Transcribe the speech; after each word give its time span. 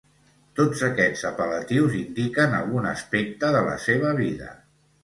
Tots 0.59 0.79
aquests 0.87 1.21
apel·latius 1.31 1.99
indiquen 2.01 2.59
algun 2.63 2.91
aspecte 2.97 3.55
de 3.59 3.65
la 3.71 3.79
seva 3.89 4.21
vida. 4.25 4.55